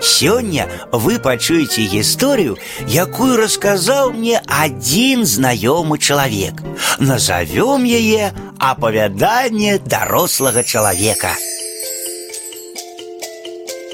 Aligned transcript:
Сёння 0.00 0.68
вы 0.92 1.18
пачуеце 1.18 1.82
гісторыю, 1.84 2.56
якую 2.88 3.36
расказаў 3.36 4.12
мне 4.16 4.40
адзін 4.48 5.26
знаёмы 5.28 5.98
чалавек. 5.98 6.64
Назовём 6.98 7.84
яе 7.84 8.32
апавяданне 8.58 9.78
дарослага 9.78 10.64
чалавека. 10.64 11.36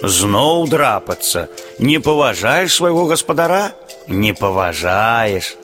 Зноў 0.03 0.69
драпацца, 0.69 1.49
не 1.79 1.99
паважаеш 1.99 2.75
свайго 2.75 3.07
гаспадара, 3.07 3.73
не 4.07 4.33
паважаеш. 4.33 5.57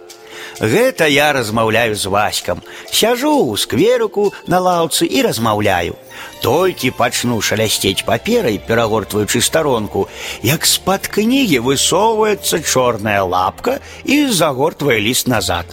Гэта 0.61 1.07
я 1.07 1.33
размаўляю 1.33 1.95
з 1.95 2.05
васькам. 2.05 2.61
Сяжу 2.91 3.33
ў 3.45 3.57
скверыку 3.57 4.33
на 4.47 4.59
лаўцы 4.59 5.05
і 5.05 5.21
размаўляю. 5.21 5.95
Толькі 6.41 6.91
пачну 6.97 7.41
шалясцець 7.41 8.05
паперай, 8.05 8.57
перагортваючы 8.57 9.41
старонку, 9.41 10.07
як 10.41 10.65
з-пад 10.65 11.07
кнігі 11.07 11.59
высоўваецца 11.65 12.61
чорная 12.63 13.21
лапка 13.23 13.79
і 14.05 14.27
загортвае 14.29 14.99
ліст 14.99 15.27
назад. 15.27 15.65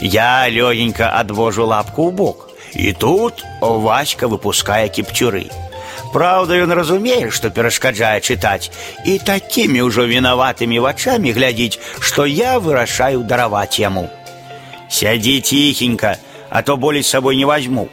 Я 0.00 0.48
лёгенька 0.48 1.12
адвожу 1.16 1.66
лапку 1.66 2.08
ў 2.08 2.12
бок. 2.12 2.48
І 2.74 2.92
тут 2.92 3.44
Васька 3.60 4.28
выпускае 4.28 4.88
кіпцюры. 4.92 5.48
Праўда, 6.12 6.56
ён 6.56 6.72
разумее, 6.72 7.30
што 7.30 7.50
перашкаджае 7.50 8.20
чытаць 8.20 8.70
і 9.04 9.18
такімі 9.18 9.84
ўжо 9.88 10.06
вінаватымі 10.08 10.80
вачамі 10.80 11.32
глядзіць, 11.36 11.80
што 12.00 12.24
я 12.24 12.58
вырашаю 12.58 13.24
дараваць 13.28 13.78
яму. 13.78 14.08
Сядзі 14.92 15.40
ціхенька, 15.40 16.16
а 16.50 16.62
то 16.62 16.76
болей 16.76 17.02
з 17.02 17.08
сабой 17.08 17.36
не 17.36 17.44
возьму. 17.44 17.88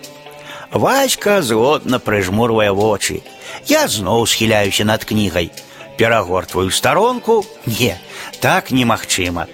Васька 0.71 1.41
згодна 1.41 1.99
прыжмурвае 1.99 2.71
вочы. 2.71 3.23
Я 3.67 3.87
зноў 3.87 4.27
схіляюся 4.27 4.85
над 4.85 5.05
кнігай. 5.05 5.51
Перагортваю 5.97 6.71
старонку, 6.71 7.45
не, 7.65 7.97
так 8.41 8.71
немагчыма. 8.71 9.47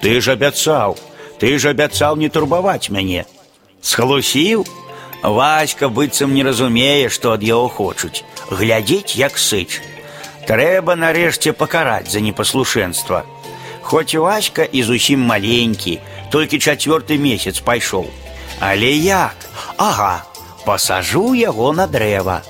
Ты 0.00 0.20
ж 0.20 0.38
абяцаў, 0.38 0.98
ты 1.38 1.58
ж 1.58 1.70
абяцаў 1.74 2.16
не 2.16 2.28
турбаваць 2.28 2.90
мяне. 2.90 3.26
Схлусіў, 3.82 4.66
Васька 5.22 5.88
быццам 5.88 6.34
не 6.34 6.42
разумее, 6.42 7.08
што 7.08 7.32
ад 7.32 7.42
яго 7.42 7.68
хочуць, 7.68 8.24
глядзець 8.50 9.14
як 9.14 9.38
сыч. 9.38 9.78
Трэба 10.46 10.94
нарэшце 10.98 11.52
пакараць 11.54 12.10
за 12.10 12.20
непаслушэнства. 12.20 13.22
Хоць 13.82 14.14
Васька 14.14 14.62
і 14.62 14.82
зусім 14.82 15.22
маленькі, 15.22 16.00
толькі 16.30 16.58
чацвёрты 16.58 17.18
месяц 17.18 17.60
пайшоў. 17.60 18.06
Але 18.60 18.92
як? 18.92 19.36
Ага, 19.76 20.24
пасажу 20.64 21.34
яго 21.34 21.72
на 21.72 21.86
дрэва. 21.86 22.42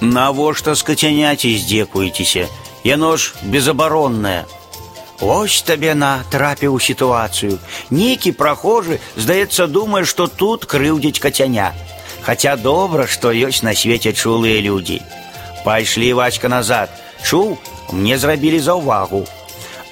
Навошта 0.00 0.74
скацяняці 0.74 1.58
здзекуецеся? 1.58 2.48
Яно 2.84 3.16
ж 3.16 3.34
безабароннае. 3.42 4.44
Ось 5.20 5.60
табе 5.62 5.94
на 5.94 6.24
трапіў 6.32 6.74
у 6.74 6.80
сітуацыю. 6.80 7.58
Нейкі 7.90 8.32
прахожы, 8.32 9.00
здаецца, 9.16 9.66
думае, 9.66 10.04
што 10.08 10.26
тут 10.26 10.64
крыўдзіць 10.64 11.20
кацяня. 11.20 11.74
Хаця 12.24 12.56
добра, 12.56 13.06
што 13.06 13.28
ёсць 13.28 13.60
на 13.62 13.74
свеце 13.76 14.12
чулыя 14.16 14.64
людзі. 14.64 15.02
Пайшлі 15.64 16.12
вачка 16.16 16.48
назад. 16.48 16.88
Чуў, 17.20 17.58
мне 17.92 18.16
зрабілі 18.16 18.60
заўвагу. 18.64 19.26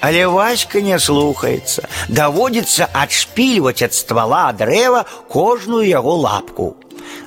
Але 0.03 0.25
Васька 0.27 0.81
не 0.81 0.99
слухаецца. 0.99 1.87
Даводзіцца 2.09 2.87
адшпільваць 2.93 3.81
ад 3.83 3.93
ствала 3.93 4.51
дрэва 4.53 5.05
кожную 5.27 5.87
яго 5.87 6.15
лапку. 6.15 6.75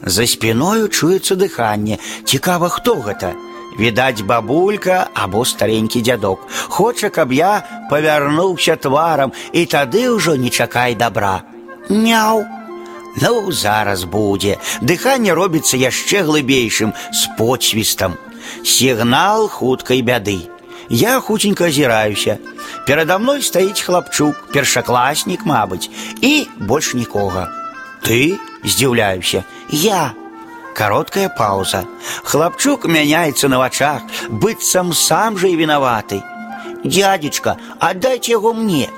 За 0.02 0.26
спіною 0.26 0.88
чуецца 0.88 1.34
дыханне. 1.34 1.98
Цікава, 2.24 2.68
хто 2.68 2.94
гэта? 2.94 3.34
Відаць, 3.78 4.20
бабулька 4.20 5.06
або 5.14 5.44
старенькі 5.44 6.02
дзядок. 6.02 6.46
Хоча, 6.68 7.08
каб 7.08 7.32
я 7.32 7.62
павярнуўся 7.90 8.76
тварам, 8.76 9.32
і 9.52 9.64
тады 9.66 10.08
ўжо 10.12 10.36
не 10.36 10.50
чакай 10.50 10.94
добра. 10.94 11.42
Мяу! 11.88 12.44
Ну, 13.20 13.52
зараз 13.52 14.04
будзе. 14.04 14.56
Дыханне 14.80 15.32
робіцца 15.36 15.76
яшчэ 15.76 16.24
глыбейшым 16.24 16.92
з 17.12 17.28
подсвістам. 17.36 18.16
Сігнал 18.64 19.48
хуткай 19.48 20.02
бяды. 20.02 20.48
Я 20.88 21.20
хутенька 21.20 21.64
азіраюся. 21.64 22.38
Перада 22.86 23.18
мной 23.18 23.42
стаіць 23.42 23.80
хлапчук, 23.80 24.34
першакласнік, 24.52 25.46
мабыць, 25.46 25.90
і 26.20 26.46
больш 26.58 26.94
нікога. 26.94 27.48
Ты 28.02 28.38
здзіўляюся, 28.64 29.44
я. 29.70 30.14
Кароткая 30.74 31.28
пауза. 31.28 31.84
Хлапчук 32.24 32.86
мяняецца 32.86 33.48
на 33.48 33.58
вачах, 33.58 34.02
быццам 34.28 34.92
сам 34.92 35.38
жа 35.38 35.48
і 35.48 35.56
вінаваты. 35.56 36.22
Дядзечка, 36.84 37.56
аддайце 37.78 38.32
яго 38.32 38.52
мне. 38.54 38.88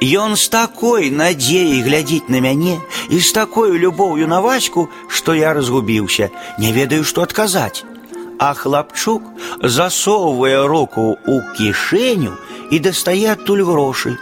Ён 0.00 0.36
з 0.36 0.48
такой 0.48 1.10
надзеяй 1.10 1.82
глядзіць 1.82 2.28
на 2.28 2.40
мяне 2.40 2.78
і 3.08 3.18
з 3.18 3.32
такой 3.32 3.78
любоўю 3.78 4.28
на 4.28 4.40
ваську, 4.40 4.88
што 5.08 5.34
я 5.34 5.54
разгубіўся, 5.54 6.30
не 6.58 6.72
ведаю, 6.72 7.04
што 7.04 7.22
адказаць. 7.22 7.84
А 8.38 8.54
хлапчук 8.54 9.22
засоўвае 9.62 10.66
руку 10.66 11.16
ў 11.26 11.40
кішэню 11.56 12.32
і 12.70 12.78
дастае 12.78 13.32
адтуль 13.32 13.62
грошы. 13.62 14.16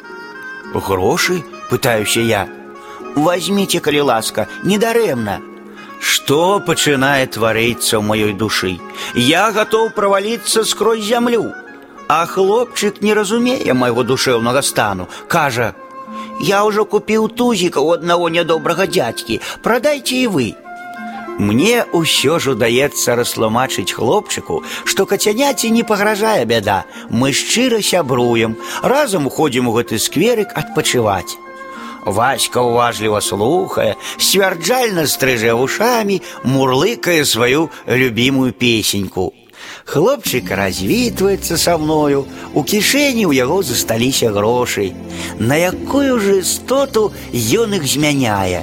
Грошы, 0.74 1.42
пытаюся 1.70 2.20
я. 2.20 2.48
Возьмите, 3.14 3.80
калі 3.80 4.00
ласка, 4.12 4.48
недарэмна. 4.64 5.40
Што 6.02 6.60
пачынае 6.66 7.26
тварыцца 7.30 7.98
ў 7.98 8.02
маёй 8.02 8.32
душы? 8.34 8.78
Я 9.14 9.50
гатоў 9.52 9.92
праваліцца 9.94 10.64
скрозь 10.64 11.04
зямлю. 11.06 11.52
А 12.08 12.26
хлопчык 12.26 13.00
не 13.00 13.14
разумее 13.14 13.72
майго 13.72 14.02
душэўнага 14.02 14.62
стану, 14.62 15.08
кажа: « 15.28 16.40
Я 16.40 16.64
ўжо 16.64 16.84
купіў 16.84 17.28
тузіка 17.28 17.80
у 17.80 17.92
аднаго 17.94 18.28
нядобрага 18.28 18.86
дзядзькі, 18.86 19.40
прадайце 19.62 20.16
і 20.16 20.26
вы. 20.26 20.48
Мне 21.38 21.84
ўсё 21.92 22.38
ж 22.38 22.52
удаецца 22.54 23.16
растлумачыць 23.16 23.92
хлопчыку, 23.96 24.62
што 24.84 25.06
кацяняці 25.06 25.70
не 25.70 25.82
пагражае 25.82 26.44
бяда. 26.44 26.84
Мы 27.10 27.32
шчыра 27.32 27.80
сябруем, 27.82 28.56
разам 28.82 29.26
уходзім 29.26 29.68
у 29.68 29.72
гэты 29.72 29.98
скверык 29.98 30.52
адпачываць. 30.54 31.38
Васька 32.04 32.60
уважліва 32.60 33.20
слухае, 33.20 33.94
сцвярджальна 34.18 35.06
стрыжэ 35.06 35.54
вушамі, 35.54 36.20
мурлыкае 36.44 37.24
сваю 37.24 37.70
любімую 37.86 38.52
песеньку. 38.52 39.32
Хлопчик 39.84 40.50
развітваецца 40.50 41.56
са 41.56 41.78
мною, 41.78 42.26
у 42.54 42.62
кішэні 42.62 43.26
ў 43.26 43.34
яго 43.38 43.62
засталіся 43.62 44.30
грошай. 44.30 44.94
На 45.38 45.56
якую 45.56 46.18
ж 46.18 46.38
істоту 46.42 47.10
ён 47.32 47.78
іх 47.78 47.86
змяняе. 47.86 48.62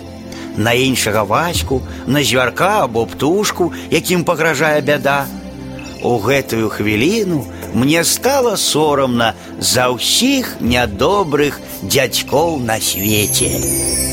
На 0.57 0.73
іншага 0.73 1.23
ваську, 1.23 1.81
на 2.07 2.23
звярка 2.23 2.83
або 2.83 3.05
птушку, 3.05 3.73
якім 3.91 4.23
пагражае 4.23 4.81
бяда. 4.81 5.25
У 6.03 6.17
гэтую 6.17 6.69
хвіліну 6.69 7.45
мне 7.73 8.03
стала 8.03 8.57
сорамна 8.57 9.33
за 9.59 9.89
ўсіх 9.91 10.55
нядобрых 10.61 11.59
дзядзькоў 11.83 12.59
на 12.63 12.79
свеце. 12.79 14.12